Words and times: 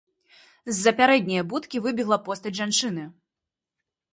З-за 0.77 0.93
пярэдняе 0.99 1.43
будкі 1.51 1.81
выбегла 1.85 2.17
постаць 2.31 2.55
жанчыны. 2.61 3.03